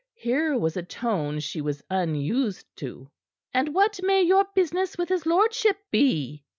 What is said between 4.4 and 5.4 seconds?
business with his